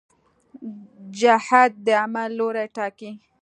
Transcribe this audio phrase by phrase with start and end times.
[1.19, 3.11] جهت د عمل لوری ټاکي.